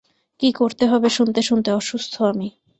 [0.39, 2.47] কী করতে হবে শুনতে শুনতে অসুস্থ আমি।